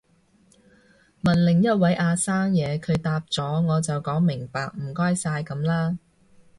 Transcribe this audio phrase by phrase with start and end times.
[1.23, 5.99] 問另一位阿生嘢，佢答咗我就講明白唔該晒噉啦